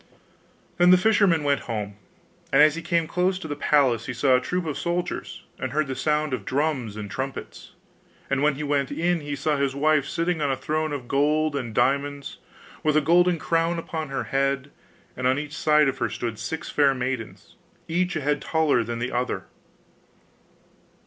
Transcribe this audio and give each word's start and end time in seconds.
Then 0.79 0.89
the 0.89 0.97
fisherman 0.97 1.43
went 1.43 1.59
home; 1.69 1.93
and 2.51 2.59
as 2.59 2.73
he 2.73 2.81
came 2.81 3.05
close 3.05 3.37
to 3.37 3.47
the 3.47 3.55
palace 3.55 4.07
he 4.07 4.15
saw 4.15 4.35
a 4.35 4.41
troop 4.41 4.65
of 4.65 4.75
soldiers, 4.75 5.43
and 5.59 5.71
heard 5.73 5.85
the 5.85 5.95
sound 5.95 6.33
of 6.33 6.43
drums 6.43 6.95
and 6.97 7.07
trumpets. 7.07 7.73
And 8.27 8.41
when 8.41 8.55
he 8.55 8.63
went 8.63 8.89
in 8.91 9.19
he 9.19 9.35
saw 9.35 9.57
his 9.57 9.75
wife 9.75 10.07
sitting 10.07 10.41
on 10.41 10.49
a 10.51 10.55
throne 10.55 10.91
of 10.91 11.07
gold 11.07 11.55
and 11.55 11.71
diamonds, 11.71 12.39
with 12.81 12.97
a 12.97 12.99
golden 12.99 13.37
crown 13.37 13.77
upon 13.77 14.09
her 14.09 14.23
head; 14.23 14.71
and 15.15 15.27
on 15.27 15.37
each 15.37 15.55
side 15.55 15.87
of 15.87 15.99
her 15.99 16.09
stood 16.09 16.39
six 16.39 16.67
fair 16.71 16.95
maidens, 16.95 17.53
each 17.87 18.15
a 18.15 18.21
head 18.21 18.41
taller 18.41 18.83
than 18.83 18.97
the 18.97 19.11
other. 19.11 19.45